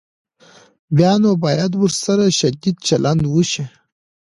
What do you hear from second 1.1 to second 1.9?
نو باید